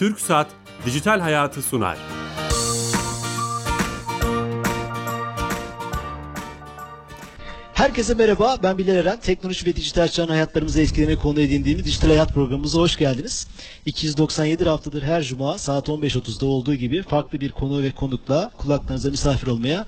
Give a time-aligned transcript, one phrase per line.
[0.00, 0.46] Türk Saat
[0.86, 1.98] Dijital Hayatı sunar.
[7.74, 9.20] Herkese merhaba, ben Bilal Eren.
[9.20, 13.48] Teknoloji ve dijital çağın hayatlarımızı etkilerini konu edindiğimiz Dijital Hayat programımıza hoş geldiniz.
[13.86, 19.46] 297 haftadır her cuma saat 15.30'da olduğu gibi farklı bir konu ve konukla kulaklarınıza misafir
[19.46, 19.86] olmaya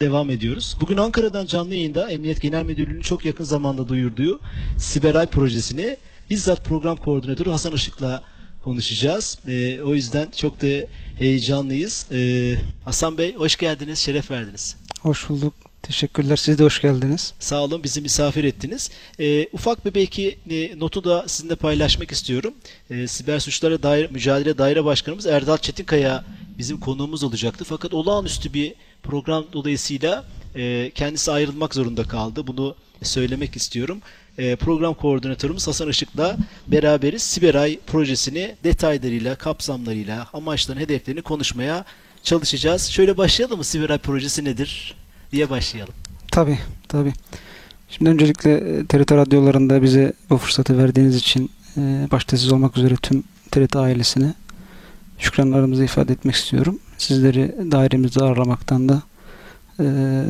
[0.00, 0.76] devam ediyoruz.
[0.80, 4.40] Bugün Ankara'dan canlı yayında Emniyet Genel Müdürlüğü'nün çok yakın zamanda duyurduğu
[4.76, 5.96] Siberay projesini
[6.30, 8.22] bizzat program koordinatörü Hasan Işık'la
[8.68, 9.38] konuşacağız.
[9.48, 10.86] Ee, o yüzden çok da
[11.18, 12.06] heyecanlıyız.
[12.12, 12.54] Ee,
[12.84, 14.76] Hasan Bey hoş geldiniz, şeref verdiniz.
[15.00, 15.54] Hoş bulduk.
[15.82, 16.36] Teşekkürler.
[16.36, 17.34] Siz de hoş geldiniz.
[17.38, 18.90] Sağ olun bizi misafir ettiniz.
[19.20, 22.54] Ee, ufak bir belki e, notu da sizinle paylaşmak istiyorum.
[22.90, 26.24] Ee, Siber Suçlara Daire, Mücadele Daire Başkanımız Erdal Çetinkaya
[26.58, 27.64] bizim konuğumuz olacaktı.
[27.64, 30.24] Fakat olağanüstü bir program dolayısıyla
[30.56, 32.46] e, kendisi ayrılmak zorunda kaldı.
[32.46, 33.98] Bunu söylemek istiyorum.
[34.38, 36.36] E, program koordinatörümüz Hasan Işık'la
[36.66, 37.22] beraberiz.
[37.22, 41.84] Siberay projesini detaylarıyla, kapsamlarıyla, amaçlarını, hedeflerini konuşmaya
[42.22, 42.86] çalışacağız.
[42.86, 43.64] Şöyle başlayalım mı?
[43.64, 44.94] Siberay projesi nedir?
[45.32, 45.94] diye başlayalım.
[46.32, 46.58] Tabii,
[46.88, 47.12] tabii.
[47.88, 52.96] Şimdi öncelikle e, TRT radyolarında bize bu fırsatı verdiğiniz için e, başta siz olmak üzere
[52.96, 54.34] tüm TRT ailesine
[55.18, 56.78] şükranlarımızı ifade etmek istiyorum.
[56.98, 59.02] Sizleri dairemizde ağırlamaktan da
[59.78, 59.82] e,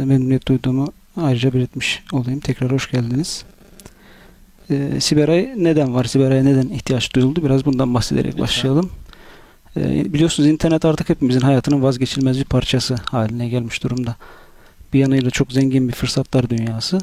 [0.05, 2.41] memnuniyet duyduğumu ayrıca belirtmiş olayım.
[2.41, 3.45] Tekrar hoş geldiniz.
[4.71, 6.05] E, Siberay neden var?
[6.05, 7.45] Siberay'a neden ihtiyaç duyuldu?
[7.45, 8.43] Biraz bundan bahsederek Lütfen.
[8.43, 8.91] başlayalım.
[9.77, 14.17] E, biliyorsunuz internet artık hepimizin hayatının vazgeçilmez bir parçası haline gelmiş durumda.
[14.93, 16.99] Bir yanıyla çok zengin bir fırsatlar dünyası.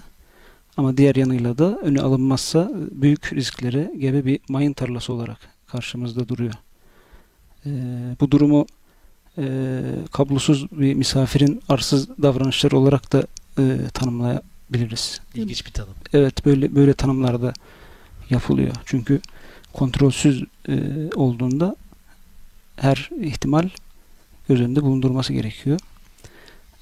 [0.77, 6.53] Ama diğer yanıyla da önü alınmazsa büyük risklere gebe bir mayın tarlası olarak karşımızda duruyor.
[7.65, 7.69] Ee,
[8.21, 8.65] bu durumu
[9.37, 9.43] e,
[10.11, 13.23] kablosuz bir misafirin arsız davranışları olarak da
[13.59, 15.21] e, tanımlayabiliriz.
[15.35, 15.93] İlginç bir tanım.
[16.13, 17.53] Evet böyle böyle tanımlar da
[18.29, 18.75] yapılıyor.
[18.85, 19.21] Çünkü
[19.73, 20.73] kontrolsüz e,
[21.15, 21.75] olduğunda
[22.75, 23.69] her ihtimal
[24.49, 25.79] göz önünde bulundurması gerekiyor.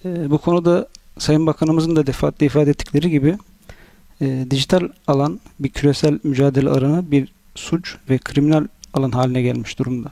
[0.06, 0.88] E, bu konuda
[1.18, 3.38] Sayın Bakanımızın da defaatle ifade ettikleri gibi
[4.22, 10.10] e, dijital alan bir küresel mücadele alanı bir suç ve kriminal alan haline gelmiş durumda.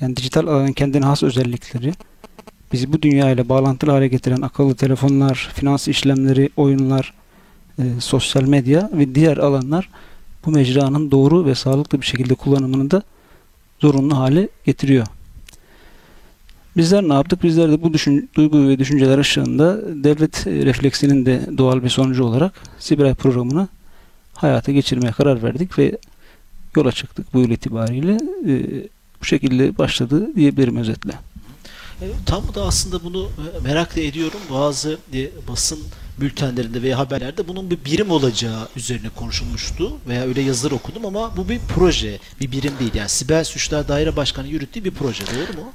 [0.00, 1.92] Yani dijital alanın kendine has özellikleri
[2.72, 7.14] bizi bu dünya ile bağlantılı hale getiren akıllı telefonlar, finans işlemleri, oyunlar,
[7.78, 9.88] e, sosyal medya ve diğer alanlar
[10.46, 13.02] bu mecranın doğru ve sağlıklı bir şekilde kullanımını da
[13.80, 15.06] zorunlu hale getiriyor.
[16.76, 17.42] Bizler ne yaptık?
[17.42, 22.52] Bizler de bu düşün, duygu ve düşünceler ışığında devlet refleksinin de doğal bir sonucu olarak
[22.78, 23.68] Siberay programını
[24.34, 25.98] hayata geçirmeye karar verdik ve
[26.76, 28.18] yola çıktık bu yıl itibariyle.
[28.46, 28.62] E,
[29.20, 31.12] bu şekilde başladı diyebilirim özetle.
[32.26, 34.40] Tam da aslında bunu e, merak da ediyorum.
[34.50, 35.78] Bazı e, basın
[36.20, 41.48] bültenlerinde veya haberlerde bunun bir birim olacağı üzerine konuşulmuştu veya öyle yazılar okudum ama bu
[41.48, 42.94] bir proje, bir birim değil.
[42.94, 45.24] Yani Siber Suçlar Daire Başkanı yürüttüğü bir proje.
[45.26, 45.72] Doğru mu?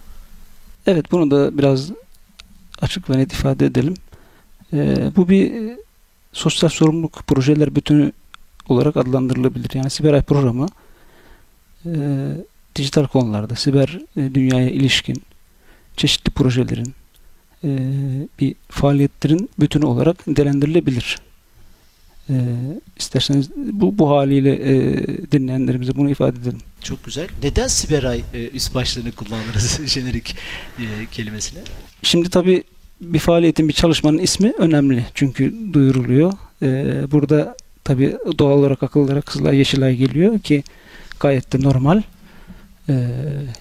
[0.87, 1.91] Evet bunu da biraz
[2.81, 3.93] açık ve net ifade edelim.
[4.73, 5.77] Ee, bu bir e,
[6.33, 8.11] sosyal sorumluluk projeler bütünü
[8.69, 9.69] olarak adlandırılabilir.
[9.73, 10.67] Yani Siberay programı
[11.85, 11.91] e,
[12.75, 15.23] dijital konularda siber e, dünyaya ilişkin
[15.97, 16.93] çeşitli projelerin
[17.63, 17.69] e,
[18.39, 21.17] bir faaliyetlerin bütünü olarak nitelendirilebilir.
[22.29, 22.35] E,
[22.97, 24.97] isterseniz bu, bu haliyle e,
[25.31, 26.59] dinleyenlerimize bunu ifade edelim.
[26.81, 27.27] Çok güzel.
[27.43, 30.35] Neden Siberay e, üst başlığını kullanırız jenerik
[30.79, 31.59] e, kelimesine?
[32.03, 32.63] Şimdi tabii
[33.01, 35.05] bir faaliyetin, bir çalışmanın ismi önemli.
[35.13, 36.33] Çünkü duyuruluyor.
[37.11, 40.63] Burada tabii doğal olarak akıllara Kızılay, Yeşilay geliyor ki
[41.19, 42.01] gayet de normal.
[42.89, 42.93] Ee,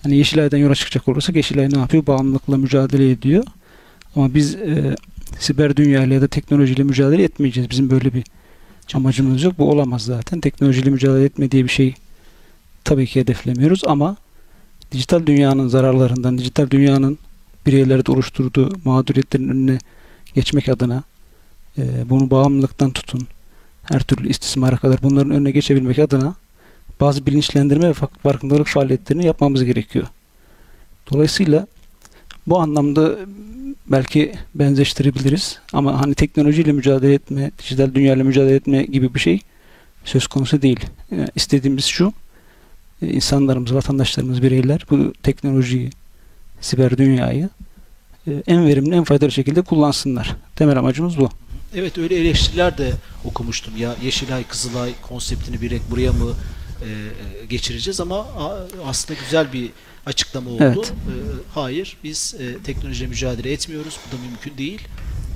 [0.04, 2.06] yani Yeşilay'dan yola çıkacak olursak Yeşilay ne yapıyor?
[2.06, 3.44] Bağımlılıkla mücadele ediyor.
[4.16, 4.96] Ama biz e,
[5.38, 7.70] siber dünyayla ya da teknolojiyle mücadele etmeyeceğiz.
[7.70, 8.24] Bizim böyle bir
[8.94, 9.58] amacımız yok.
[9.58, 10.40] Bu olamaz zaten.
[10.40, 11.94] Teknolojiyle mücadele etme diye bir şey
[12.84, 14.16] tabii ki hedeflemiyoruz ama
[14.92, 17.18] dijital dünyanın zararlarından, dijital dünyanın
[17.66, 19.78] bireylerde oluşturduğu mağduriyetlerin önüne
[20.34, 21.02] geçmek adına
[21.78, 23.28] e, bunu bağımlılıktan tutun
[23.82, 26.34] her türlü istismara kadar bunların önüne geçebilmek adına
[27.02, 30.06] bazı bilinçlendirme ve fark- farkındalık faaliyetlerini yapmamız gerekiyor.
[31.12, 31.66] Dolayısıyla
[32.46, 33.16] bu anlamda
[33.86, 39.40] belki benzeştirebiliriz ama hani teknolojiyle mücadele etme, dijital dünyayla mücadele etme gibi bir şey
[40.04, 40.80] söz konusu değil.
[41.10, 42.12] Yani istediğimiz şu,
[43.02, 45.90] e, insanlarımız, vatandaşlarımız, bireyler bu teknolojiyi,
[46.60, 47.48] siber dünyayı
[48.26, 50.36] e, en verimli, en faydalı şekilde kullansınlar.
[50.56, 51.28] Temel amacımız bu.
[51.74, 52.92] Evet öyle eleştiriler de
[53.24, 53.76] okumuştum.
[53.76, 56.32] Ya Yeşilay, Kızılay konseptini direkt buraya mı
[56.84, 58.26] e, e, geçireceğiz ama
[58.86, 59.70] aslında güzel bir
[60.06, 60.62] açıklama oldu.
[60.62, 60.90] Evet.
[60.90, 61.14] E,
[61.54, 63.98] hayır biz e, teknolojiyle mücadele etmiyoruz.
[64.06, 64.80] Bu da mümkün değil.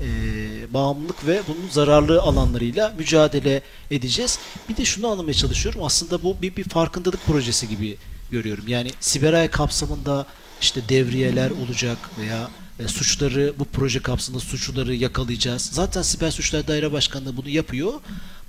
[0.03, 3.61] E, bağımlılık ve bunun zararlı alanlarıyla mücadele
[3.91, 4.39] edeceğiz.
[4.69, 5.83] Bir de şunu anlamaya çalışıyorum.
[5.83, 7.97] Aslında bu bir, bir farkındalık projesi gibi
[8.31, 8.63] görüyorum.
[8.67, 10.25] Yani Siberay kapsamında
[10.61, 15.69] işte devriyeler olacak veya e, suçları bu proje kapsamında suçluları yakalayacağız.
[15.73, 17.93] Zaten Siber Suçlar Daire Başkanlığı bunu yapıyor.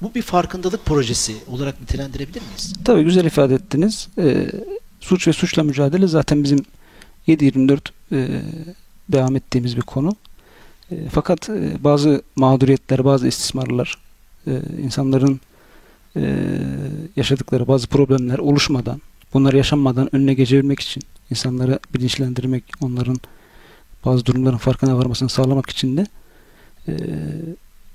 [0.03, 2.75] Bu bir farkındalık projesi olarak nitelendirebilir miyiz?
[2.85, 4.09] Tabii güzel ifade ettiniz.
[4.19, 4.51] Ee,
[5.01, 6.65] suç ve suçla mücadele zaten bizim
[7.29, 7.81] 7-24
[8.13, 8.43] e,
[9.09, 10.17] devam ettiğimiz bir konu.
[10.91, 13.99] E, fakat e, bazı mağduriyetler, bazı istismarlar,
[14.47, 14.53] e,
[14.83, 15.41] insanların
[16.17, 16.37] e,
[17.17, 19.03] yaşadıkları bazı problemler oluşmadan,
[19.35, 23.21] bunlar yaşanmadan önüne geçebilmek için, insanları bilinçlendirmek, onların
[24.09, 26.07] bazı durumların farkına varmasını sağlamak için de
[26.89, 26.93] e,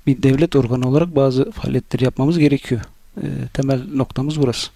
[0.06, 2.80] bir devlet organı olarak bazı faaliyetleri yapmamız gerekiyor.
[3.16, 4.70] E, temel noktamız burası.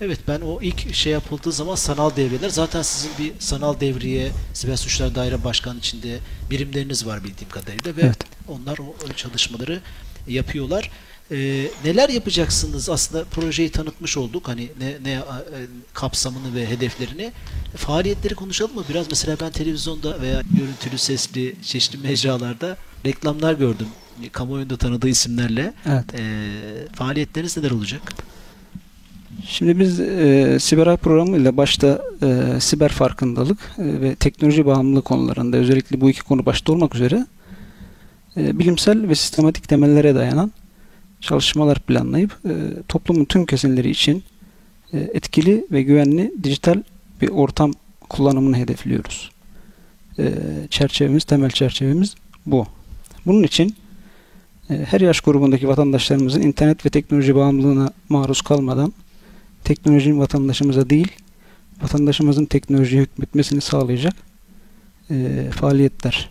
[0.00, 4.76] Evet ben o ilk şey yapıldığı zaman sanal devriyeler zaten sizin bir sanal devriye Siber
[4.76, 6.18] Suçlar Daire Başkanı içinde
[6.50, 8.18] birimleriniz var bildiğim kadarıyla ve Evet.
[8.48, 9.80] onlar o çalışmaları
[10.28, 10.90] yapıyorlar.
[11.30, 12.90] Ee, neler yapacaksınız?
[12.90, 14.48] Aslında projeyi tanıtmış olduk.
[14.48, 15.22] Hani ne, ne e,
[15.94, 17.32] kapsamını ve hedeflerini.
[17.76, 18.84] Faaliyetleri konuşalım mı?
[18.88, 22.76] Biraz mesela ben televizyonda veya görüntülü, sesli, çeşitli mecralarda
[23.06, 23.86] reklamlar gördüm.
[24.32, 25.74] Kamuoyunda tanıdığı isimlerle.
[25.86, 26.04] Evet.
[26.14, 26.50] Ee,
[26.94, 28.14] faaliyetleriniz neler olacak?
[29.46, 36.00] Şimdi biz e, Siberay programıyla başta e, siber farkındalık e, ve teknoloji bağımlılığı konularında özellikle
[36.00, 37.26] bu iki konu başta olmak üzere
[38.36, 40.52] e, bilimsel ve sistematik temellere dayanan
[41.20, 42.52] çalışmalar planlayıp e,
[42.88, 44.24] toplumun tüm kesimleri için
[44.92, 46.82] e, etkili ve güvenli dijital
[47.22, 47.72] bir ortam
[48.08, 49.30] kullanımını hedefliyoruz.
[50.18, 50.32] E,
[50.70, 52.14] çerçevemiz, temel çerçevemiz
[52.46, 52.66] bu.
[53.26, 53.74] Bunun için
[54.70, 58.92] e, her yaş grubundaki vatandaşlarımızın internet ve teknoloji bağımlılığına maruz kalmadan
[59.64, 61.12] teknolojinin vatandaşımıza değil,
[61.82, 64.14] vatandaşımızın teknolojiye hükmetmesini sağlayacak
[65.50, 66.30] faaliyetler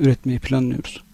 [0.00, 1.05] üretmeyi planlıyoruz.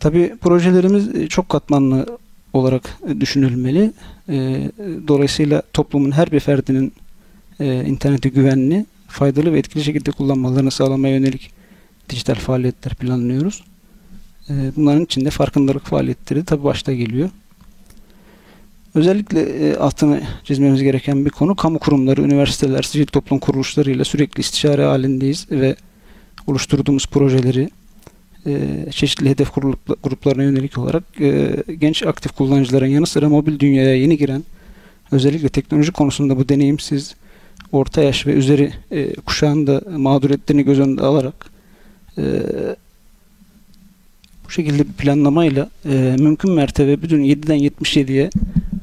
[0.00, 2.18] Tabi projelerimiz e, çok katmanlı
[2.52, 3.92] olarak düşünülmeli.
[4.28, 4.70] E,
[5.08, 6.92] dolayısıyla toplumun her bir ferdinin
[7.60, 11.50] e, interneti güvenli, faydalı ve etkili şekilde kullanmalarını sağlamaya yönelik
[12.10, 13.64] dijital faaliyetler planlıyoruz.
[14.76, 17.30] Bunların içinde farkındalık faaliyetleri tabi başta geliyor.
[18.94, 25.46] Özellikle altını çizmemiz gereken bir konu kamu kurumları, üniversiteler, sivil toplum kuruluşlarıyla sürekli istişare halindeyiz
[25.50, 25.76] ve
[26.46, 27.70] oluşturduğumuz projeleri
[28.90, 34.16] çeşitli hedef grup- gruplarına yönelik olarak e, genç aktif kullanıcıların yanı sıra mobil dünyaya yeni
[34.16, 34.44] giren
[35.10, 37.14] özellikle teknoloji konusunda bu deneyimsiz
[37.72, 41.50] orta yaş ve üzeri e, kuşağın da mağduriyetlerini göz önünde alarak
[42.18, 42.22] e,
[44.46, 48.30] bu şekilde bir planlamayla e, mümkün mertebe bütün 7'den 77'ye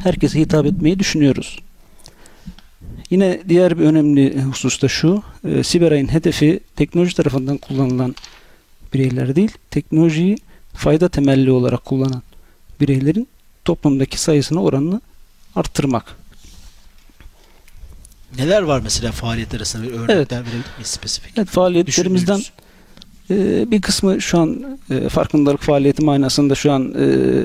[0.03, 1.59] herkese hitap etmeyi düşünüyoruz.
[3.09, 8.15] Yine diğer bir önemli husus da şu, e, Siberay'ın hedefi teknoloji tarafından kullanılan
[8.93, 10.37] bireyler değil, teknolojiyi
[10.73, 12.23] fayda temelli olarak kullanan
[12.81, 13.27] bireylerin
[13.65, 15.01] toplumdaki sayısını oranını
[15.55, 16.15] arttırmak.
[18.37, 21.37] Neler var mesela faaliyetler arasında bir örnekler verebilir miyiz spesifik?
[21.37, 22.41] Evet, faaliyetlerimizden
[23.29, 26.97] e, bir kısmı şu an e, farkındalık faaliyeti manasında şu an e,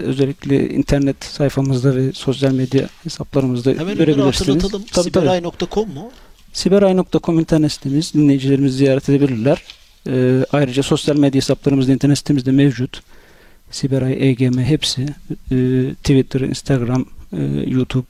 [0.03, 4.41] özellikle internet sayfamızda ve sosyal medya hesaplarımızda Hemen görebilirsiniz.
[4.41, 4.85] hatırlatalım.
[4.93, 5.27] Tabii, tabii.
[5.27, 6.11] Siberay.com mu?
[6.53, 8.15] Siberay.com internet sitemiz.
[8.15, 9.63] Dinleyicilerimiz ziyaret edebilirler.
[10.07, 13.03] Ee, ayrıca sosyal medya hesaplarımız da internet sitemizde mevcut.
[13.71, 15.03] Siberay, EGM hepsi.
[15.03, 18.07] Ee, Twitter, Instagram, e, YouTube,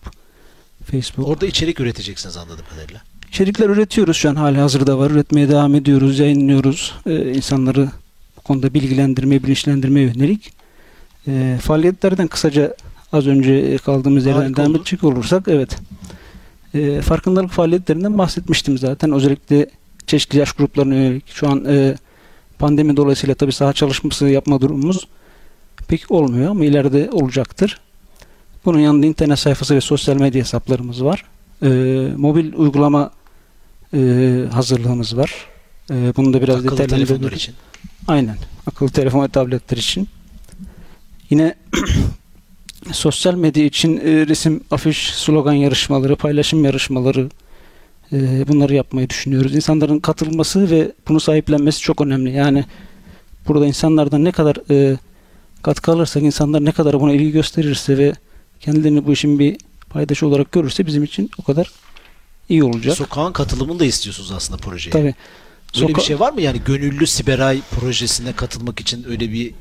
[0.90, 1.28] Facebook.
[1.28, 3.02] Orada içerik üreteceksiniz anladığım kadarıyla.
[3.28, 5.10] İçerikler üretiyoruz şu an hali hazırda var.
[5.10, 6.94] Üretmeye devam ediyoruz, yayınlıyoruz.
[7.06, 7.88] Ee, insanları
[8.36, 10.52] bu konuda bilgilendirmeye, bilinçlendirmeye yönelik.
[11.28, 12.74] Ee, faaliyetlerden kısaca
[13.12, 15.78] az önce kaldığımız yerden devam edecek olursak evet.
[16.74, 19.12] Ee, farkındalık faaliyetlerinden bahsetmiştim zaten.
[19.12, 19.66] Özellikle
[20.08, 21.28] çeşitli yaş gruplarına yönelik.
[21.28, 21.94] Şu an e,
[22.58, 25.08] pandemi dolayısıyla tabii saha çalışması yapma durumumuz
[25.88, 27.80] pek olmuyor ama ileride olacaktır.
[28.64, 31.24] Bunun yanında internet sayfası ve sosyal medya hesaplarımız var.
[31.62, 31.68] Ee,
[32.16, 33.10] mobil uygulama
[33.94, 33.98] e,
[34.52, 35.46] hazırlığımız var.
[35.90, 37.54] Ee, bunu da biraz Akıllı telefonlar için.
[38.08, 38.36] Aynen.
[38.66, 40.08] Akıllı telefon ve tabletler için.
[41.30, 41.54] Yine
[42.92, 47.47] sosyal medya için e, resim, afiş, slogan yarışmaları, paylaşım yarışmaları e,
[48.48, 49.54] bunları yapmayı düşünüyoruz.
[49.54, 52.30] İnsanların katılması ve bunu sahiplenmesi çok önemli.
[52.32, 52.64] Yani
[53.48, 54.96] burada insanlardan ne kadar e,
[55.62, 58.12] katkı alırsak, insanlar ne kadar buna ilgi gösterirse ve
[58.60, 59.56] kendilerini bu işin bir
[59.90, 61.70] paydaşı olarak görürse bizim için o kadar
[62.48, 62.96] iyi olacak.
[62.96, 64.90] Sokağın katılımını da istiyorsunuz aslında projeye.
[64.90, 65.14] Tabii.
[65.76, 69.52] Öyle bir Soka- şey var mı yani gönüllü Siberay projesine katılmak için öyle bir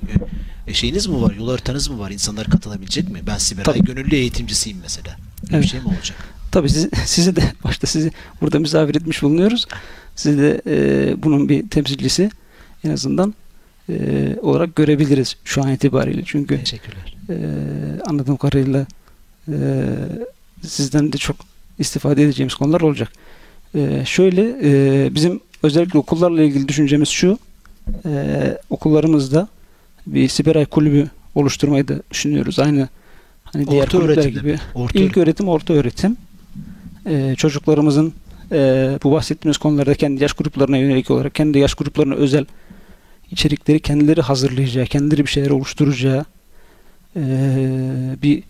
[0.68, 1.34] e, şeyiniz mi var?
[1.34, 2.12] Yol haritanız mı var?
[2.12, 3.20] İnsanlar katılabilecek mi?
[3.28, 3.84] Ben Siberay Tabii.
[3.84, 5.16] gönüllü eğitimcisiyim mesela.
[5.44, 5.64] Öyle Evet.
[5.64, 6.18] bir şey mi olacak?
[6.52, 8.12] Tabii sizi, sizi de başta sizi
[8.42, 9.66] burada misafir etmiş bulunuyoruz.
[10.16, 12.30] Sizi de e, bunun bir temsilcisi
[12.84, 13.34] en azından
[13.90, 13.94] e,
[14.42, 16.22] olarak görebiliriz şu an itibariyle.
[16.26, 17.16] Çünkü Teşekkürler.
[17.30, 17.36] e,
[18.06, 18.86] anladığım kadarıyla
[19.48, 19.56] e,
[20.68, 21.36] sizden de çok
[21.80, 23.12] istifade edeceğimiz konular olacak.
[23.76, 27.40] Ee, şöyle e, bizim özellikle okullarla ilgili düşüncemiz şu.
[28.06, 29.48] E, okullarımızda
[30.08, 32.60] bir siberay kulübü oluşturmayı da düşünüyoruz.
[32.60, 32.88] Aynı
[33.44, 34.52] hani diğer Orta kulüpler gibi.
[34.52, 34.60] mi?
[34.76, 36.18] Orta İlk öğretim, orta öğretim.
[37.08, 38.14] Ee, çocuklarımızın
[38.52, 42.46] e, bu bahsettiğimiz konularda kendi yaş gruplarına yönelik olarak kendi yaş gruplarına özel
[43.32, 46.26] içerikleri kendileri hazırlayacağı, kendileri bir şeyler oluşturacağı
[47.16, 47.22] e,
[48.24, 48.44] bir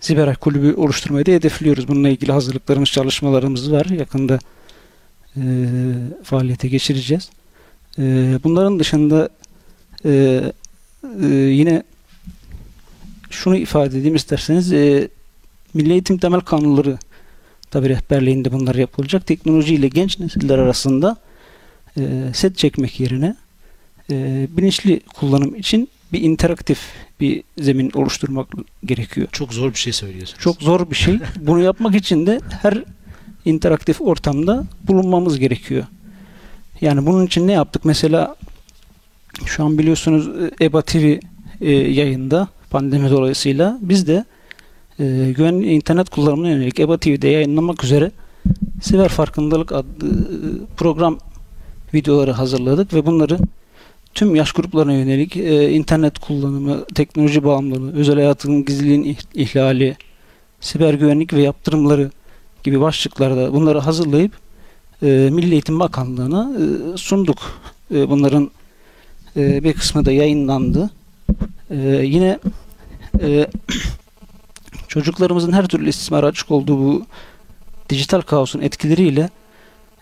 [0.00, 1.88] siber kulübü oluşturmayı da hedefliyoruz.
[1.88, 3.86] Bununla ilgili hazırlıklarımız, çalışmalarımız var.
[3.86, 4.38] Yakında
[5.36, 5.42] e,
[6.22, 7.30] faaliyete geçireceğiz.
[7.98, 8.02] E,
[8.44, 9.28] bunların dışında
[10.04, 10.42] e,
[11.22, 11.82] e, yine
[13.30, 15.08] şunu ifade edeyim isterseniz e,
[15.74, 16.98] Milli Eğitim Temel Kanunları
[17.72, 19.26] tabi rehberliğinde bunlar yapılacak.
[19.26, 21.16] Teknolojiyle genç nesiller arasında
[21.98, 22.02] e,
[22.34, 23.36] set çekmek yerine
[24.10, 26.78] e, bilinçli kullanım için bir interaktif
[27.20, 28.48] bir zemin oluşturmak
[28.84, 29.28] gerekiyor.
[29.32, 30.40] Çok zor bir şey söylüyorsunuz.
[30.40, 31.18] Çok zor bir şey.
[31.40, 32.84] Bunu yapmak için de her
[33.44, 35.84] interaktif ortamda bulunmamız gerekiyor.
[36.80, 37.84] Yani bunun için ne yaptık?
[37.84, 38.36] Mesela
[39.46, 41.18] şu an biliyorsunuz e, EBA TV
[41.60, 44.24] e, yayında pandemi dolayısıyla biz de
[44.98, 45.34] e,
[45.74, 48.10] internet kullanımına yönelik EBA TV'de yayınlamak üzere
[48.82, 51.18] Siber Farkındalık adlı e, program
[51.94, 53.38] videoları hazırladık ve bunları
[54.14, 59.96] tüm yaş gruplarına yönelik e, internet kullanımı, teknoloji bağımlılığı, özel hayatın gizliliğin ih- ihlali,
[60.60, 62.10] siber güvenlik ve yaptırımları
[62.64, 64.32] gibi başlıklarda bunları hazırlayıp
[65.02, 67.38] e, Milli Eğitim Bakanlığı'na e, sunduk.
[67.94, 68.50] E, bunların
[69.36, 70.90] e, bir kısmı da yayınlandı.
[71.70, 72.38] E, yine
[73.20, 73.46] e,
[74.92, 77.06] çocuklarımızın her türlü istismara açık olduğu bu
[77.88, 79.30] dijital kaosun etkileriyle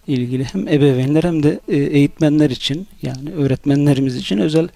[0.07, 4.69] ilgili hem ebeveynler hem de e, eğitmenler için yani öğretmenlerimiz için özel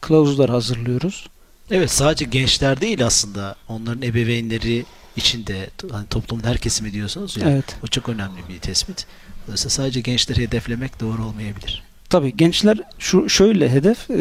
[0.00, 1.28] kılavuzlar hazırlıyoruz.
[1.70, 4.84] Evet sadece gençler değil aslında onların ebeveynleri
[5.16, 7.50] için de hani toplumun her kesimi diyorsunuz ya.
[7.50, 7.76] Evet.
[7.84, 9.06] O çok önemli bir tespit.
[9.46, 11.82] Dolayısıyla sadece gençleri hedeflemek doğru olmayabilir.
[12.10, 14.18] Tabii gençler şu şöyle hedef e,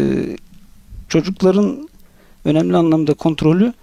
[1.10, 1.90] çocukların
[2.46, 3.74] önemli anlamda kontrolü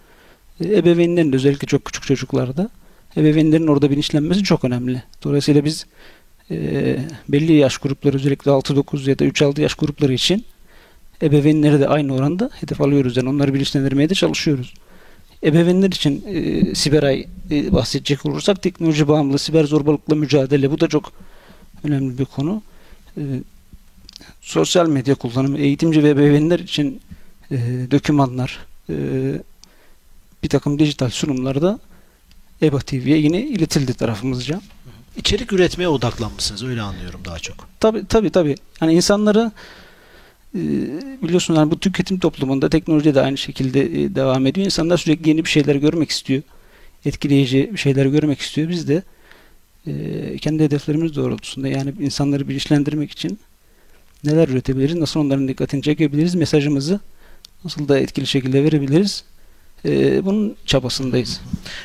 [0.60, 2.70] ebeveynlerin de özellikle çok küçük çocuklarda
[3.16, 5.02] ebeveynlerin orada bilinçlenmesi çok önemli.
[5.24, 5.86] Dolayısıyla biz
[6.50, 10.44] e, belli yaş grupları özellikle 6-9 ya da 3-6 yaş grupları için
[11.22, 13.16] ebeveynleri de aynı oranda hedef alıyoruz.
[13.16, 14.74] Yani onları bilinçlendirmeye de çalışıyoruz.
[15.42, 21.12] Ebeveynler için e, Siberay e, bahsedecek olursak teknoloji bağımlı siber zorbalıkla mücadele bu da çok
[21.84, 22.62] önemli bir konu.
[23.16, 23.22] E,
[24.40, 27.00] sosyal medya kullanımı eğitimci ve ebeveynler için
[27.50, 27.56] e,
[27.90, 28.58] dokümanlar
[28.90, 28.94] e,
[30.44, 31.78] bir takım dijital sunumlarda
[32.62, 34.60] EBA TV'ye yine iletildi tarafımızca.
[35.16, 37.68] İçerik üretmeye odaklanmışsınız öyle anlıyorum daha çok.
[37.80, 38.54] Tabi tabi tabi.
[38.80, 39.52] Yani insanları
[40.54, 40.60] e,
[41.22, 44.64] biliyorsun yani bu tüketim toplumunda teknoloji de aynı şekilde e, devam ediyor.
[44.64, 46.42] İnsanlar sürekli yeni bir şeyler görmek istiyor.
[47.04, 48.68] Etkileyici bir şeyler görmek istiyor.
[48.68, 49.02] Biz de
[49.86, 53.38] e, kendi hedeflerimiz doğrultusunda yani insanları bilinçlendirmek için
[54.24, 57.00] neler üretebiliriz, nasıl onların dikkatini çekebiliriz, mesajımızı
[57.64, 59.24] nasıl da etkili şekilde verebiliriz.
[59.84, 61.40] E, bunun çabasındayız.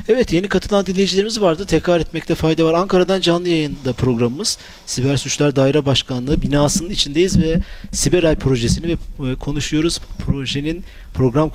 [0.07, 1.65] Evet yeni katılan dinleyicilerimiz vardı.
[1.65, 2.73] Tekrar etmekte fayda var.
[2.73, 4.57] Ankara'dan canlı yayında programımız.
[4.85, 7.59] Siber Suçlar Daire Başkanlığı binasının içindeyiz ve
[7.91, 9.99] Siberay projesini ve e, konuşuyoruz.
[10.25, 11.49] Projenin program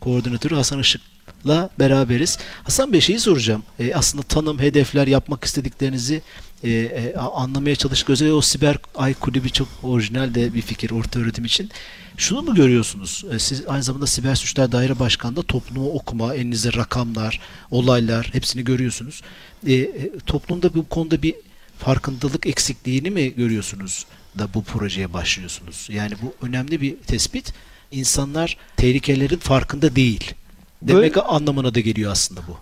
[0.00, 2.38] koordinatörü, Hasan Işık'la beraberiz.
[2.64, 3.62] Hasan Bey şeyi soracağım.
[3.78, 6.22] E, aslında tanım, hedefler, yapmak istediklerinizi
[6.64, 8.10] e, e, anlamaya çalıştık.
[8.10, 11.70] Özellikle o Siber Ay Kulübü çok orijinal de bir fikir orta öğretim için.
[12.16, 13.24] Şunu mu görüyorsunuz?
[13.32, 17.40] E, Siz aynı zamanda Siber Suçlar Daire Başkanı'nda toplumu okuma, elinizde rakamlar,
[17.70, 19.22] olaylar hepsini görüyorsunuz.
[19.66, 21.34] E, e, toplumda bu konuda bir
[21.78, 24.06] farkındalık eksikliğini mi görüyorsunuz
[24.38, 25.88] da bu projeye başlıyorsunuz?
[25.92, 27.52] Yani bu önemli bir tespit.
[27.90, 30.34] İnsanlar tehlikelerin farkında değil.
[30.82, 32.56] Demek Böyle- anlamına da geliyor aslında bu.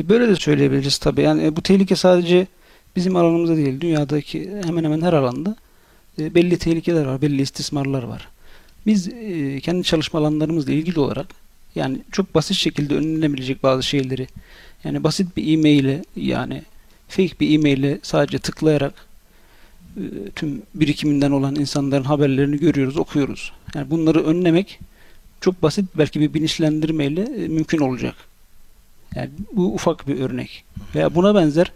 [0.00, 1.22] E, böyle de söyleyebiliriz tabii.
[1.22, 2.46] Yani bu tehlike sadece
[2.96, 5.56] bizim alanımızda değil, dünyadaki hemen hemen her alanda
[6.18, 8.28] e, belli tehlikeler var, belli istismarlar var.
[8.86, 11.26] Biz e, kendi çalışma alanlarımızla ilgili olarak
[11.74, 14.28] yani çok basit şekilde önlenebilecek bazı şeyleri
[14.84, 16.62] yani basit bir e-mail'e yani
[17.08, 18.94] fake bir e-mail'e sadece tıklayarak
[19.96, 20.02] e,
[20.36, 23.52] tüm birikiminden olan insanların haberlerini görüyoruz, okuyoruz.
[23.74, 24.80] Yani bunları önlemek
[25.40, 28.14] çok basit belki bir bilinçlendirmeyle mümkün olacak.
[29.14, 30.64] Yani bu ufak bir örnek.
[30.94, 31.72] Veya buna benzer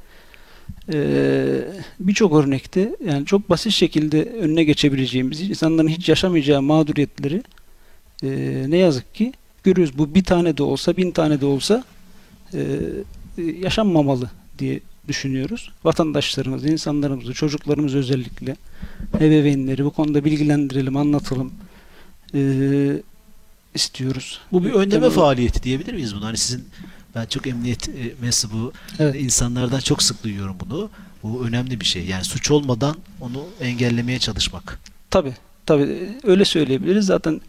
[0.93, 1.65] eee,
[2.01, 7.43] birçok örnekte yani çok basit şekilde önüne geçebileceğimiz, insanların hiç yaşamayacağı mağduriyetleri
[8.23, 9.33] eee, ne yazık ki
[9.65, 9.99] görüyoruz.
[9.99, 11.85] Bu bir tane de olsa, bin tane de olsa
[12.53, 12.63] eee,
[13.61, 15.71] yaşanmamalı diye düşünüyoruz.
[15.85, 18.57] Vatandaşlarımızı, insanlarımızı, çocuklarımızı özellikle
[19.21, 21.53] ebeveynleri bu konuda bilgilendirelim, anlatalım
[22.35, 23.03] eee,
[23.75, 24.41] istiyoruz.
[24.53, 26.25] Bu bir önleme Temel- faaliyeti diyebilir miyiz buna?
[26.27, 26.65] Hani sizin
[27.15, 29.15] Ben çok emniyet e, mensubu Evet.
[29.15, 30.91] insanlardan çok sık duyuyorum bunu.
[31.23, 32.07] Bu önemli bir şey.
[32.07, 34.81] Yani suç olmadan onu engellemeye çalışmak.
[35.11, 35.35] Tabii,
[35.67, 37.07] tabii öyle söyleyebiliriz.
[37.07, 37.41] Zaten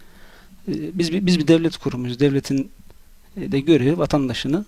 [0.68, 2.20] e, biz biz bir devlet kurumuyuz.
[2.20, 2.72] Devletin
[3.38, 4.66] e, de görevi vatandaşını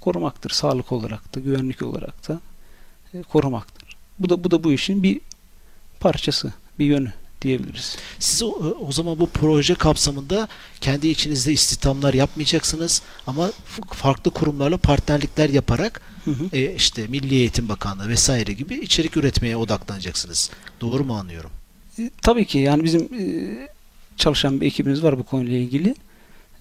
[0.00, 0.50] korumaktır.
[0.50, 2.40] Sağlık olarak da, güvenlik olarak da
[3.28, 3.96] korumaktır.
[4.18, 5.20] Bu da bu da bu işin bir
[6.00, 7.12] parçası, bir yönü
[7.42, 7.96] diyebiliriz.
[8.18, 8.48] Siz o,
[8.88, 10.48] o zaman bu proje kapsamında
[10.80, 13.50] kendi içinizde istihdamlar yapmayacaksınız ama
[13.92, 16.56] farklı kurumlarla partnerlikler yaparak Hı hı.
[16.56, 20.50] e, işte Milli Eğitim Bakanlığı vesaire gibi içerik üretmeye odaklanacaksınız.
[20.80, 21.50] Doğru mu anlıyorum?
[21.98, 23.24] E, Tabii ki yani bizim e,
[24.16, 25.94] çalışan bir ekibimiz var bu konuyla ilgili.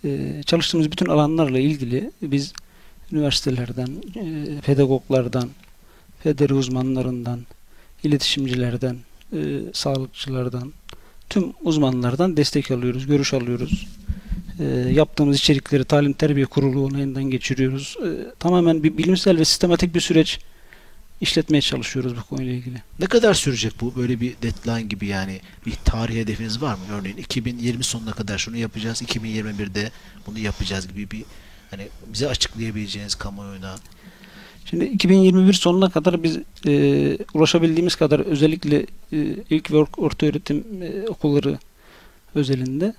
[0.06, 2.54] E, çalıştığımız bütün alanlarla ilgili biz
[3.12, 5.50] üniversitelerden, e, pedagoglardan,
[6.24, 7.40] federi uzmanlarından,
[8.04, 8.98] iletişimcilerden,
[9.34, 9.38] e,
[9.74, 10.74] sağlıkçılardan,
[11.30, 13.88] tüm uzmanlardan destek alıyoruz, görüş alıyoruz.
[14.60, 14.64] E,
[14.94, 17.98] yaptığımız içerikleri talim terbiye kurulu onayından geçiriyoruz.
[18.06, 20.40] E, tamamen bir bilimsel ve sistematik bir süreç
[21.22, 22.82] işletmeye çalışıyoruz bu konuyla ilgili.
[23.00, 23.96] Ne kadar sürecek bu?
[23.96, 26.82] Böyle bir deadline gibi yani bir tarih hedefiniz var mı?
[26.92, 29.92] Örneğin 2020 sonuna kadar şunu yapacağız, 2021'de
[30.28, 31.24] bunu yapacağız gibi bir
[31.72, 33.76] hani bize açıklayabileceğiniz kamuoyuna
[34.66, 39.18] Şimdi 2021 sonuna kadar biz e, ulaşabildiğimiz kadar özellikle e,
[39.50, 41.60] ilk ve or- orta öğretim e, okulları
[42.36, 42.94] özelinde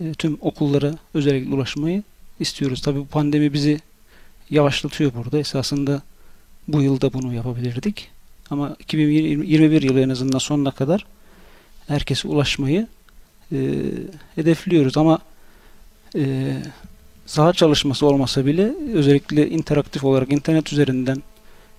[0.00, 2.02] e, tüm okullara özellikle ulaşmayı
[2.40, 2.82] istiyoruz.
[2.82, 3.80] Tabii bu pandemi bizi
[4.50, 5.38] yavaşlatıyor burada.
[5.38, 6.02] Esasında
[6.68, 8.10] bu yılda bunu yapabilirdik.
[8.50, 11.06] Ama 2021 yılı en azından sonuna kadar
[11.86, 12.86] herkese ulaşmayı
[13.52, 13.58] e,
[14.34, 14.96] hedefliyoruz.
[14.96, 15.18] Ama
[16.16, 16.52] e,
[17.26, 21.22] saha çalışması olmasa bile özellikle interaktif olarak internet üzerinden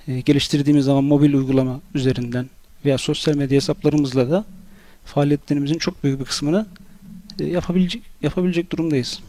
[0.07, 2.49] e, geliştirdiğimiz zaman mobil uygulama üzerinden
[2.85, 4.45] veya sosyal medya hesaplarımızla da
[5.05, 6.65] faaliyetlerimizin çok büyük bir kısmını
[7.39, 9.19] e, yapabilecek yapabilecek durumdayız.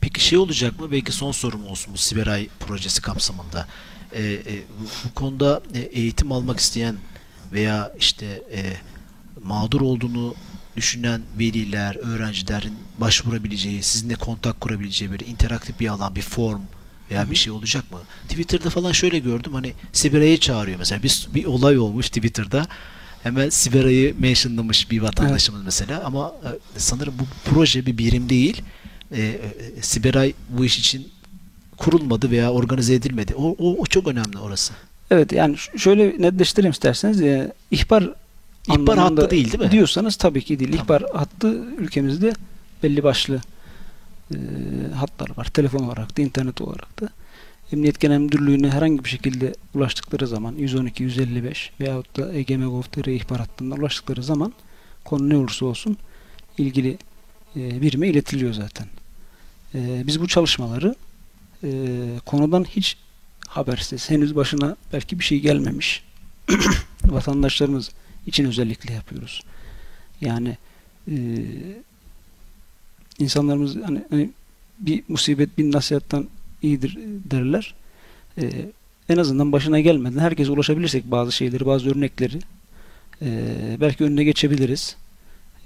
[0.00, 0.90] Peki şey olacak mı?
[0.92, 3.66] Belki son sorum olsun bu Siberay projesi kapsamında.
[4.12, 6.96] Ee, e, bu, bu konuda e, eğitim almak isteyen
[7.52, 8.60] veya işte e,
[9.44, 10.34] mağdur olduğunu
[10.76, 16.60] düşünen veliler, öğrencilerin başvurabileceği, sizinle kontak kurabileceği böyle interaktif bir alan, bir form
[17.10, 17.98] veya bir şey olacak mı?
[18.28, 21.02] Twitter'da falan şöyle gördüm hani Siberay'ı çağırıyor mesela.
[21.02, 22.66] Bir, bir olay olmuş Twitter'da.
[23.22, 28.62] Hemen Siberay'ı mentionlamış bir vatandaşımız mesela ama e, sanırım bu proje bir birim değil
[29.12, 29.40] e, e,
[29.80, 31.08] Siberay bu iş için
[31.76, 33.34] kurulmadı veya organize edilmedi.
[33.34, 34.72] O, o, o çok önemli orası.
[35.10, 38.10] Evet yani şöyle netleştireyim isterseniz e, ihbar
[38.68, 39.70] İhbar hattı değil değil mi?
[39.70, 40.70] Diyorsanız tabii ki değil.
[40.70, 40.84] Tamam.
[40.84, 41.48] İhbar hattı
[41.78, 42.32] ülkemizde
[42.82, 43.40] belli başlı
[44.34, 44.36] e,
[44.94, 45.44] hatlar var.
[45.44, 47.08] Telefon olarak da, internet olarak da.
[47.72, 53.78] Emniyet Genel Müdürlüğü'ne herhangi bir şekilde ulaştıkları zaman 112, 155 veyahut da EGM.gov.tr ihbar hattından
[53.78, 54.52] ulaştıkları zaman
[55.04, 55.96] konu ne olursa olsun
[56.58, 56.98] ilgili
[57.56, 58.86] e, birime iletiliyor zaten.
[59.74, 60.94] E, biz bu çalışmaları
[61.64, 61.70] e,
[62.26, 62.96] konudan hiç
[63.48, 66.04] habersiz, henüz başına belki bir şey gelmemiş
[67.04, 67.90] vatandaşlarımız
[68.26, 69.42] için özellikle yapıyoruz.
[70.20, 70.56] Yani
[71.10, 71.16] e,
[73.18, 74.30] insanlarımız hani, hani
[74.78, 76.28] bir musibet bin nasihattan
[76.62, 76.98] iyidir
[77.30, 77.74] derler.
[78.38, 78.50] E,
[79.08, 82.38] en azından başına gelmeden herkese ulaşabilirsek bazı şeyleri, bazı örnekleri
[83.22, 83.26] e,
[83.80, 84.96] belki önüne geçebiliriz.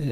[0.01, 0.07] E,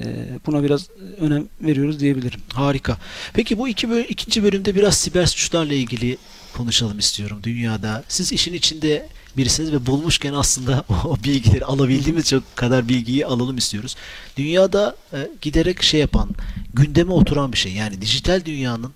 [0.47, 0.89] buna biraz
[1.21, 2.41] önem veriyoruz diyebilirim.
[2.53, 2.99] Harika.
[3.33, 6.19] Peki bu iki böl- ikinci bölümde biraz siber suçlarla ilgili
[6.57, 8.05] konuşalım istiyorum dünyada.
[8.09, 13.97] Siz işin içinde birisiniz ve bulmuşken aslında o bilgileri alabildiğimiz çok kadar bilgiyi alalım istiyoruz.
[14.37, 16.31] Dünyada e, giderek şey yapan,
[16.75, 17.73] gündeme oturan bir şey.
[17.73, 18.93] Yani dijital dünyanın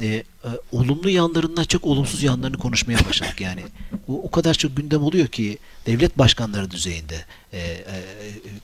[0.00, 0.24] e, e,
[0.72, 3.62] olumlu yanlarından çok olumsuz yanlarını konuşmaya başladık yani.
[4.08, 7.84] O, o kadar çok gündem oluyor ki devlet başkanları düzeyinde, e, e,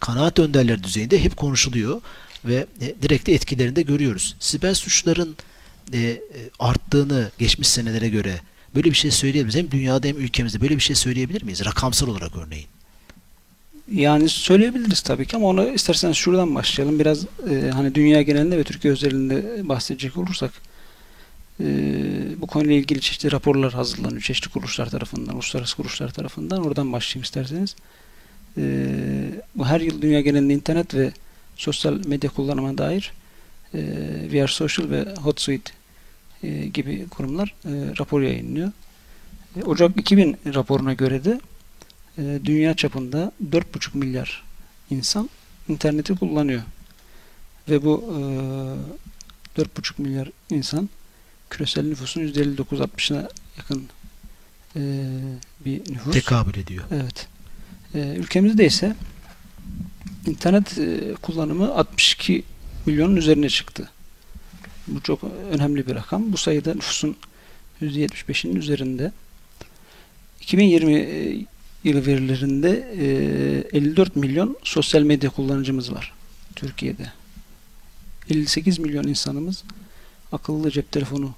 [0.00, 2.00] kanaat önderleri düzeyinde hep konuşuluyor
[2.44, 4.36] ve e, direkt etkilerini de görüyoruz.
[4.40, 5.36] Siber suçların
[5.92, 6.20] e, e,
[6.58, 8.40] arttığını geçmiş senelere göre
[8.74, 9.56] böyle bir şey söyleyebiliriz.
[9.56, 11.64] Hem dünyada hem ülkemizde böyle bir şey söyleyebilir miyiz?
[11.64, 12.66] Rakamsal olarak örneğin.
[13.92, 16.98] Yani söyleyebiliriz tabii ki ama onu isterseniz şuradan başlayalım.
[16.98, 20.52] Biraz e, hani dünya genelinde ve Türkiye özelinde bahsedecek olursak
[21.60, 21.64] e,
[22.40, 24.22] bu konuyla ilgili çeşitli raporlar hazırlanıyor.
[24.22, 26.64] Çeşitli kuruluşlar tarafından, uluslararası kuruluşlar tarafından.
[26.66, 27.76] Oradan başlayayım isterseniz.
[28.56, 28.62] E,
[29.54, 31.12] bu her yıl dünya genelinde internet ve
[31.56, 33.12] sosyal medya kullanımına dair
[33.74, 35.72] e, Are Social ve Hotsuite
[36.42, 38.72] e, gibi kurumlar e, rapor yayınlıyor.
[39.56, 41.40] E, Ocak 2000 raporuna göre de
[42.18, 44.42] e, dünya çapında 4,5 milyar
[44.90, 45.30] insan
[45.68, 46.62] interneti kullanıyor.
[47.68, 48.04] Ve bu
[49.56, 50.88] e, 4,5 milyar insan
[51.50, 53.88] küresel nüfusun %59-60'ına yakın
[54.76, 54.80] e,
[55.64, 56.12] bir nüfus.
[56.12, 56.84] Tekabül ediyor.
[56.90, 57.28] Evet.
[57.94, 58.96] E, ülkemizde ise
[60.26, 62.44] internet e, kullanımı 62
[62.86, 63.90] milyonun üzerine çıktı.
[64.88, 65.20] Bu çok
[65.52, 66.32] önemli bir rakam.
[66.32, 67.16] Bu sayıda nüfusun
[67.82, 69.12] %75'in üzerinde.
[70.40, 71.46] 2020 e,
[71.84, 72.94] yılı verilerinde
[73.72, 76.12] e, 54 milyon sosyal medya kullanıcımız var
[76.56, 77.12] Türkiye'de.
[78.30, 79.64] 58 milyon insanımız
[80.32, 81.34] akıllı cep telefonu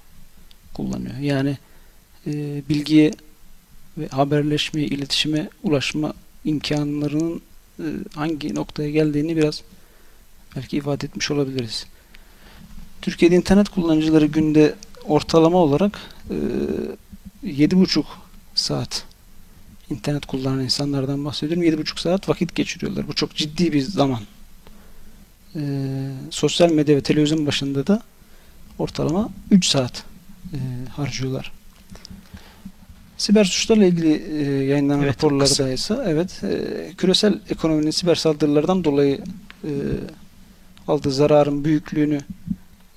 [0.73, 1.17] kullanıyor.
[1.17, 1.57] Yani
[2.27, 3.11] e, bilgiye
[3.97, 6.13] ve haberleşmeye, iletişime ulaşma
[6.45, 7.41] imkanlarının
[7.79, 9.63] e, hangi noktaya geldiğini biraz
[10.55, 11.85] belki ifade etmiş olabiliriz.
[13.01, 16.35] Türkiye'de internet kullanıcıları günde ortalama olarak e,
[17.47, 18.03] 7,5
[18.55, 19.03] saat
[19.89, 21.63] internet kullanan insanlardan bahsediyorum.
[21.63, 23.07] 7,5 saat vakit geçiriyorlar.
[23.07, 24.21] Bu çok ciddi bir zaman.
[25.55, 25.61] E,
[26.29, 28.01] sosyal medya ve televizyon başında da
[28.79, 30.03] ortalama 3 saat
[30.53, 30.57] e,
[30.89, 31.51] harcıyorlar.
[33.17, 39.19] Siber suçlarla ilgili e, yayınlanan Evet, raporlarda ise evet e, küresel ekonominin siber saldırılardan dolayı
[39.63, 39.71] e,
[40.87, 42.21] aldığı zararın büyüklüğünü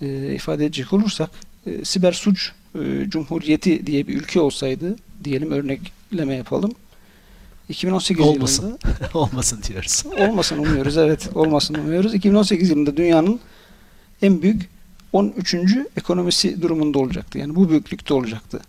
[0.03, 1.31] e, ifade edecek olursak
[1.67, 6.73] e, siber suç e, cumhuriyeti diye bir ülke olsaydı diyelim örnekleme yapalım.
[7.69, 8.63] 2018 Olmasın.
[8.65, 8.79] yılında
[9.19, 10.05] Olmasın diyoruz.
[10.19, 12.15] olmasın umuyoruz evet olmasın umuyoruz.
[12.15, 13.41] 2018 yılında dünyanın
[14.23, 14.69] en büyük
[15.13, 15.55] 13.
[15.97, 17.39] ekonomisi durumunda olacaktı.
[17.39, 18.61] Yani bu büyüklükte olacaktı.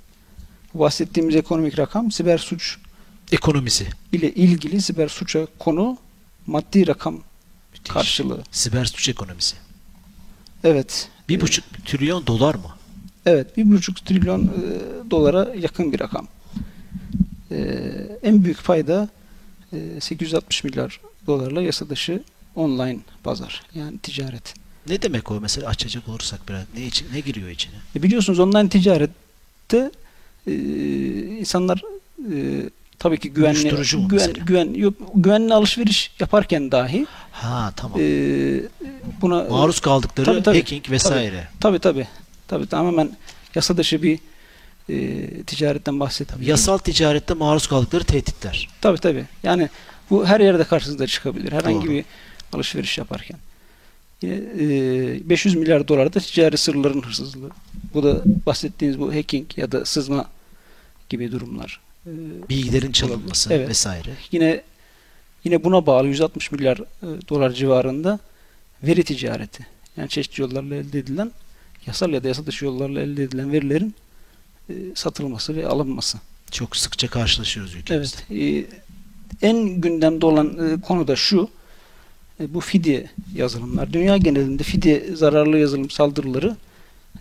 [0.73, 2.77] Bu bahsettiğimiz ekonomik rakam siber suç
[3.31, 3.87] Ekonomisi.
[4.13, 5.97] ile ilgili siber suça konu
[6.47, 7.13] maddi rakam
[7.73, 7.93] Müthiş.
[7.93, 8.43] karşılığı.
[8.51, 9.55] Siber suç ekonomisi.
[10.63, 11.09] Evet.
[11.29, 12.69] Bir buçuk trilyon dolar mı?
[13.25, 14.49] Evet, bir buçuk trilyon e,
[15.11, 16.27] dolara yakın bir rakam.
[17.51, 17.57] E,
[18.23, 19.09] en büyük payda
[19.73, 22.23] e, 860 milyar dolarla yasa dışı
[22.55, 24.53] online pazar yani ticaret.
[24.87, 27.75] Ne demek o mesela açacak olursak biraz ne için ne giriyor içine?
[27.95, 29.91] E, biliyorsunuz online ticarette
[30.47, 30.53] e,
[31.39, 31.83] insanlar
[32.33, 34.33] e, tabii ki güvenli güven, mesela?
[34.45, 37.99] güven yok güvenli alışveriş yaparken dahi Ha tamam.
[38.01, 38.03] e,
[39.21, 40.59] buna Maruz kaldıkları tabii, tabii.
[40.59, 41.47] hacking vesaire.
[41.59, 42.07] tabii tabii
[42.47, 43.11] tabii tamamen
[43.55, 44.19] yasa dışı bir
[44.89, 46.49] e, ticaretten bahsetmiyorum.
[46.49, 48.67] Yasal ticarette maruz kaldıkları tehditler.
[48.81, 49.25] Tabii tabii.
[49.43, 49.69] Yani
[50.09, 51.51] bu her yerde karşınıza çıkabilir.
[51.51, 51.89] Herhangi Doğru.
[51.93, 52.05] bir
[52.53, 53.37] alışveriş yaparken.
[54.21, 57.49] Yine e, 500 milyar dolar da ticari sırların hırsızlığı.
[57.93, 60.25] Bu da bahsettiğiniz bu hacking ya da sızma
[61.09, 61.79] gibi durumlar.
[62.05, 62.09] E,
[62.49, 63.69] Bilgilerin çalınması Evet.
[63.69, 64.09] vesaire.
[64.31, 64.61] yine
[65.43, 66.83] yine buna bağlı 160 milyar e,
[67.29, 68.19] dolar civarında
[68.83, 69.67] veri ticareti.
[69.97, 71.31] Yani çeşitli yollarla elde edilen
[71.85, 73.95] yasal ya da yasa dışı yollarla elde edilen verilerin
[74.69, 76.17] e, satılması ve alınması.
[76.51, 78.17] Çok sıkça karşılaşıyoruz ülkemizde.
[78.31, 78.65] Evet.
[79.41, 81.49] e, en gündemde olan konu da şu.
[82.39, 83.93] bu fidye yazılımlar.
[83.93, 86.55] Dünya genelinde fidye zararlı yazılım saldırıları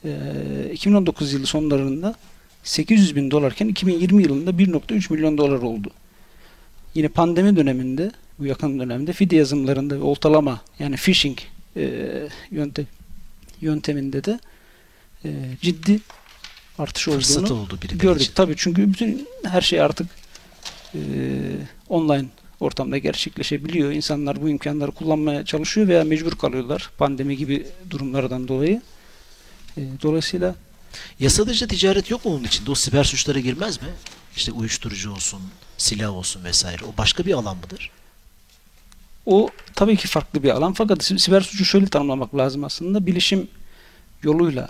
[0.05, 2.15] e, 2019 yılı sonlarında
[2.63, 5.91] 800 bin dolarken 2020 yılında 1.3 milyon dolar oldu.
[6.95, 11.39] Yine pandemi döneminde bu yakın dönemde fidye yazılımlarında ve oltalama yani phishing
[11.77, 12.13] e,
[12.51, 12.87] yöntem
[13.61, 14.41] yönteminde de
[15.25, 15.29] e,
[15.63, 16.01] ciddi
[16.79, 18.23] artış olduğunu Fırsat oldu biri gördük.
[18.23, 18.33] için.
[18.35, 20.07] Tabii çünkü bütün her şey artık
[20.95, 21.01] e,
[21.89, 22.27] online
[22.61, 23.93] ortamda gerçekleşebiliyor.
[23.93, 28.83] İnsanlar bu imkanları kullanmaya çalışıyor veya mecbur kalıyorlar pandemi gibi durumlardan dolayı.
[29.77, 30.55] E, dolayısıyla
[31.21, 32.71] Yasa dışı ticaret yok mu onun içinde?
[32.71, 33.89] O siber suçlara girmez mi?
[34.37, 35.41] İşte uyuşturucu olsun,
[35.79, 36.85] silah olsun vesaire.
[36.85, 37.91] O başka bir alan mıdır?
[39.27, 43.07] o tabii ki farklı bir alan fakat si- siber suçu şöyle tanımlamak lazım aslında.
[43.07, 43.49] Bilişim
[44.23, 44.69] yoluyla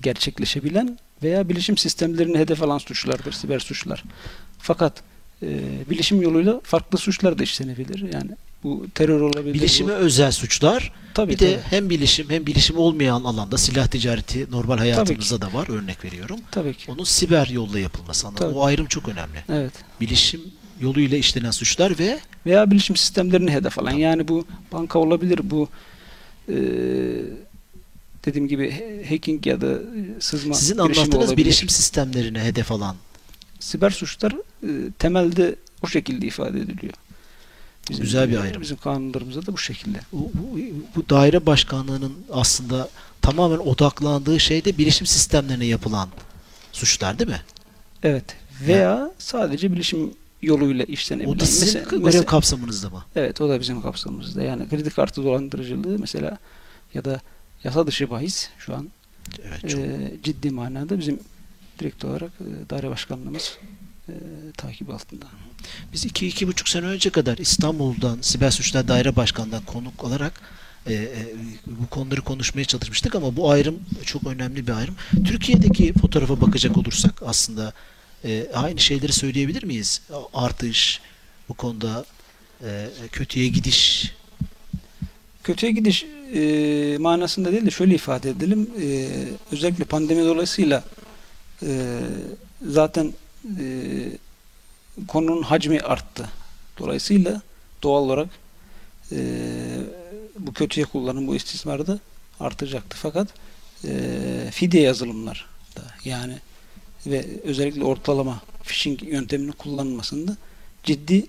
[0.00, 4.04] gerçekleşebilen veya bilişim sistemlerini hedef alan suçlardır siber suçlar.
[4.58, 5.02] Fakat
[5.42, 5.48] e,
[5.90, 8.12] bilişim yoluyla farklı suçlar da işlenebilir.
[8.12, 8.30] Yani
[8.64, 9.54] bu terör olabilir.
[9.54, 10.92] Bilişime bu- özel suçlar.
[11.14, 15.52] tabii, bir de tabii, hem bilişim hem bilişim olmayan alanda silah ticareti normal hayatımızda da
[15.52, 15.68] var.
[15.68, 16.40] Örnek veriyorum.
[16.50, 16.90] tabii ki.
[16.92, 18.26] Onun siber yolla yapılması.
[18.36, 18.54] Tabii.
[18.54, 19.44] O ayrım çok önemli.
[19.48, 19.72] Evet.
[20.00, 20.40] Bilişim
[20.80, 23.90] yoluyla işlenen suçlar ve Veya bilişim sistemlerini hedef alan.
[23.90, 25.68] Yani bu banka olabilir, bu
[26.48, 26.54] e,
[28.24, 28.70] dediğim gibi
[29.08, 31.36] hacking ya da e, sızma sizin anlattığınız olabilir.
[31.36, 32.96] bilişim sistemlerine hedef alan
[33.60, 34.68] siber suçlar e,
[34.98, 36.92] temelde o şekilde ifade ediliyor.
[37.98, 38.62] Güzel bir ayrım.
[38.62, 40.00] Bizim kanunlarımızda da bu şekilde.
[40.12, 40.58] bu, bu,
[40.96, 42.88] bu daire başkanlığının aslında
[43.22, 46.08] tamamen odaklandığı şey de bilişim sistemlerine yapılan
[46.72, 47.40] suçlar değil mi?
[48.02, 48.24] Evet.
[48.66, 50.10] Veya sadece bilişim
[50.42, 51.30] yoluyla işlenebilen.
[51.32, 53.04] O da sizin Mesela- görev mesela- kapsamınızda mı?
[53.16, 54.42] Evet o da bizim kapsamımızda.
[54.42, 56.38] Yani kredi kartı dolandırıcılığı mesela
[56.94, 57.20] ya da
[57.64, 58.88] yasa dışı bahis şu an
[59.44, 59.80] Evet çok.
[59.80, 61.20] e, ciddi manada bizim
[61.78, 63.58] direkt olarak e, daire başkanlığımız
[64.10, 65.26] e, takip altında.
[65.92, 70.40] Biz iki, iki buçuk sene önce kadar İstanbul'dan Siber Suçlar Daire Başkanı'ndan konuk olarak
[70.86, 71.10] e, e,
[71.66, 74.94] bu konuları konuşmaya çalışmıştık ama bu ayrım çok önemli bir ayrım.
[75.26, 77.72] Türkiye'deki fotoğrafa bakacak olursak aslında
[78.24, 80.02] e, aynı şeyleri söyleyebilir miyiz?
[80.34, 81.00] Artış,
[81.48, 82.04] bu konuda
[82.64, 84.12] e, kötüye gidiş
[85.44, 88.70] Kötüye gidiş e, manasında değil de şöyle ifade edelim.
[88.82, 89.08] E,
[89.52, 90.84] özellikle pandemi dolayısıyla
[91.62, 91.98] e,
[92.66, 93.12] zaten
[93.58, 93.64] e,
[95.08, 96.28] konunun hacmi arttı.
[96.78, 97.42] Dolayısıyla
[97.82, 98.28] doğal olarak
[99.12, 99.18] e,
[100.38, 101.98] bu kötüye kullanım, bu istismar da
[102.40, 102.96] artacaktı.
[103.00, 103.28] Fakat
[103.84, 106.38] e, fidye yazılımlar da yani
[107.06, 110.36] ve özellikle ortalama phishing yönteminin kullanılmasında
[110.84, 111.26] ciddi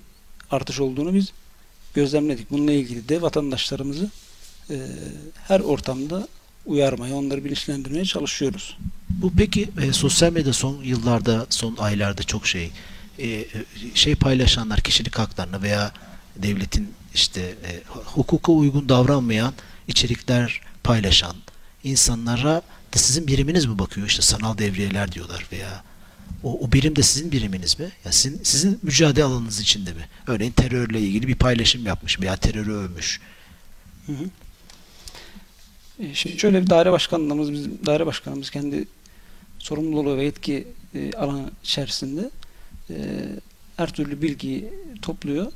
[0.51, 1.33] artış olduğunu biz
[1.93, 2.51] gözlemledik.
[2.51, 4.09] Bununla ilgili de vatandaşlarımızı
[4.69, 4.75] e,
[5.47, 6.27] her ortamda
[6.65, 8.77] uyarmaya, onları bilinçlendirmeye çalışıyoruz.
[9.09, 12.71] Bu peki e, sosyal medya son yıllarda, son aylarda çok şey
[13.19, 13.45] e,
[13.93, 15.91] şey paylaşanlar kişilik haklarını veya
[16.35, 19.53] devletin işte e, hukuka uygun davranmayan
[19.87, 21.35] içerikler paylaşan
[21.83, 22.61] insanlara
[22.93, 24.07] da sizin biriminiz mi bakıyor?
[24.07, 25.83] İşte sanal devriyeler diyorlar veya
[26.43, 27.91] o, o birim de sizin biriminiz mi?
[28.05, 30.07] Ya sizin, sizin mücadele alanınız içinde mi?
[30.27, 33.19] Örneğin terörle ilgili bir paylaşım yapmış veya terörü övmüş.
[34.05, 34.25] Hı hı.
[36.01, 38.87] E, şimdi şöyle bir daire başkanlığımız, bizim daire başkanımız kendi
[39.59, 42.29] sorumluluğu ve yetki e, alanı içerisinde
[42.89, 42.95] e,
[43.77, 44.69] her türlü bilgiyi
[45.01, 45.51] topluyor.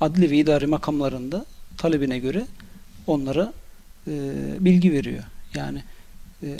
[0.00, 2.46] Adli ve idari makamlarında talebine göre
[3.06, 3.52] onlara
[4.60, 5.24] bilgi veriyor.
[5.54, 5.82] Yani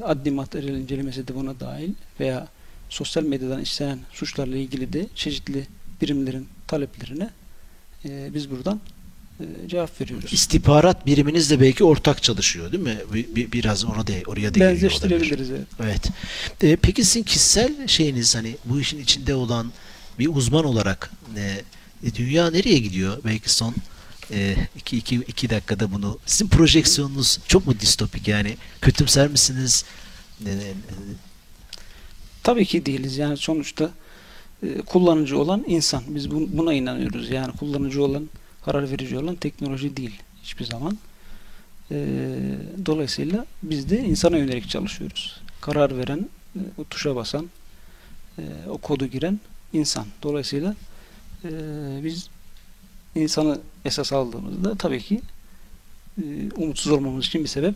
[0.03, 2.49] adli materyal incelemesi de buna dahil veya
[2.89, 5.67] sosyal medyadan işlenen suçlarla ilgili de çeşitli
[6.01, 7.31] birimlerin taleplerine
[8.05, 8.81] biz buradan
[9.67, 10.33] cevap veriyoruz.
[10.33, 12.99] İstihbarat biriminiz de belki ortak çalışıyor değil mi?
[13.15, 14.61] Bir, bir, biraz ona da oraya da.
[14.61, 15.67] Benzeştirebiliriz evet.
[15.83, 16.11] Evet.
[16.63, 19.73] E, peki sizin kişisel şeyiniz hani bu işin içinde olan
[20.19, 21.63] bir uzman olarak e,
[22.05, 23.19] e, dünya nereye gidiyor?
[23.25, 23.75] Belki son
[24.31, 26.19] e, iki, iki, iki dakikada bunu.
[26.27, 28.57] Sizin projeksiyonunuz çok mu distopik yani?
[28.81, 29.85] Kötümser misiniz?
[30.47, 30.75] E, e,
[32.43, 33.17] Tabii ki değiliz.
[33.17, 33.91] Yani sonuçta
[34.63, 36.03] e, kullanıcı olan insan.
[36.09, 37.31] Biz bu, buna inanıyoruz.
[37.31, 38.29] Yani kullanıcı olan,
[38.65, 40.99] karar verici olan teknoloji değil hiçbir zaman.
[41.91, 42.07] E,
[42.87, 45.41] dolayısıyla biz de insana yönelik çalışıyoruz.
[45.61, 47.51] Karar veren, e, o tuşa basan,
[48.39, 49.41] e, o kodu giren
[49.73, 50.07] insan.
[50.23, 50.75] Dolayısıyla
[51.45, 51.51] e,
[52.05, 52.29] biz
[53.15, 55.21] insanı esas aldığımızda tabii ki
[56.57, 57.75] umutsuz olmamız için bir sebep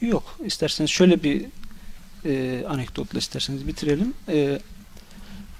[0.00, 0.38] yok.
[0.44, 1.46] İsterseniz şöyle bir
[2.68, 4.14] anekdotla isterseniz bitirelim.
[4.28, 4.58] E,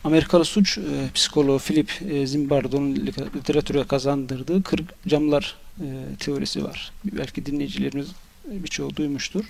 [0.04, 2.96] Amerikalı suç e, psikoloğu Philip e, Zimbardo'nun
[3.36, 5.86] literatüre kazandırdığı kırk camlar e,
[6.18, 6.92] teorisi var.
[7.04, 8.08] Belki dinleyicilerimiz
[8.44, 9.44] birçoğu duymuştur.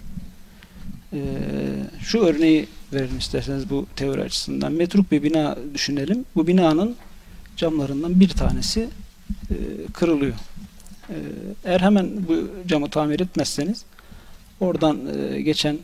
[1.13, 1.21] E,
[2.03, 4.73] şu örneği verelim isterseniz bu teori açısından.
[4.73, 6.25] Metruk bir bina düşünelim.
[6.37, 6.97] Bu binanın
[7.57, 8.89] camlarından bir tanesi
[9.51, 9.57] e,
[9.93, 10.35] kırılıyor.
[11.09, 11.17] E,
[11.65, 13.85] eğer hemen bu camı tamir etmezseniz
[14.61, 15.79] oradan e, geçen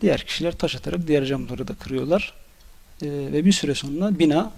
[0.00, 2.34] diğer kişiler taş atarak diğer camları da kırıyorlar.
[3.02, 4.52] E, ve bir süre sonra bina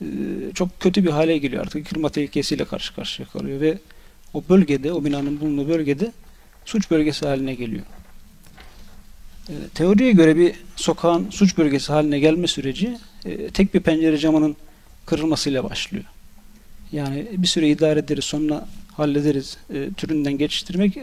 [0.00, 0.06] e,
[0.54, 1.86] çok kötü bir hale geliyor artık.
[1.86, 3.78] Kırma tehlikesiyle karşı karşıya kalıyor ve
[4.34, 6.12] o bölgede, o binanın bulunduğu bölgede
[6.64, 7.82] suç bölgesi haline geliyor.
[9.48, 14.56] E, teoriye göre bir sokağın suç bölgesi haline gelme süreci e, tek bir pencere camının
[15.06, 16.04] kırılmasıyla başlıyor.
[16.92, 20.98] Yani bir süre idare ederiz, sonra hallederiz e, türünden geçiştirmek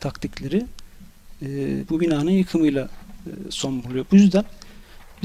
[0.00, 0.66] taktikleri
[1.90, 2.88] bu binanın yıkımıyla
[3.50, 4.04] son buluyor.
[4.12, 4.44] Bu yüzden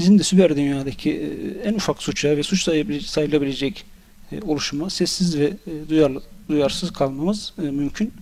[0.00, 2.62] bizim de siber dünyadaki e, en ufak suça ve suç
[3.06, 3.84] sayılabilecek
[4.32, 8.12] e, oluşuma sessiz ve e, duyarlı, duyarsız kalmamız mümkün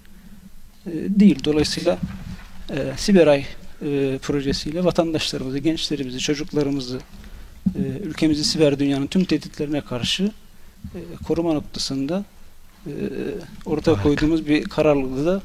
[1.09, 1.45] değil.
[1.45, 1.99] Dolayısıyla
[2.97, 3.45] Siberay
[4.23, 7.01] projesiyle vatandaşlarımızı, gençlerimizi, çocuklarımızı,
[8.05, 10.33] ülkemizi siber dünyanın tüm tehditlerine karşı
[11.27, 12.25] koruma noktasında
[13.67, 15.43] ortaya koyduğumuz bir kararlılığı da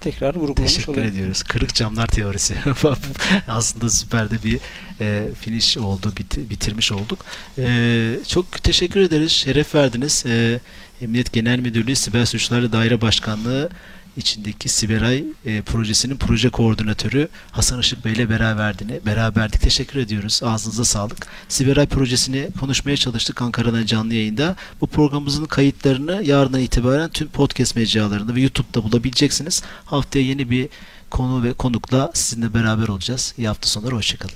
[0.00, 1.08] tekrar vurgulamış Teşekkür olayım.
[1.08, 1.42] ediyoruz.
[1.42, 2.54] Kırık camlar teorisi.
[3.48, 4.58] Aslında süper de bir
[5.00, 7.24] e, finish oldu, bit, bitirmiş olduk.
[7.58, 9.32] E, çok teşekkür ederiz.
[9.32, 10.24] Şeref verdiniz.
[10.26, 10.60] E,
[11.02, 13.70] Emniyet Genel Müdürlüğü Siber Suçları Daire Başkanlığı
[14.18, 19.60] içindeki Siberay e, projesinin proje koordinatörü Hasan Işık Bey ile beraberdiğini, beraberdik.
[19.60, 20.40] Teşekkür ediyoruz.
[20.44, 21.26] Ağzınıza sağlık.
[21.48, 24.56] Siberay projesini konuşmaya çalıştık Ankara'dan canlı yayında.
[24.80, 29.62] Bu programımızın kayıtlarını yarından itibaren tüm podcast mecralarında ve YouTube'da bulabileceksiniz.
[29.84, 30.68] Haftaya yeni bir
[31.10, 33.34] konu ve konukla sizinle beraber olacağız.
[33.38, 33.94] İyi hafta sonları.
[33.94, 34.34] Hoşçakalın.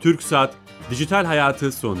[0.00, 0.54] Türk Saat
[0.90, 2.00] Dijital Hayatı sondu.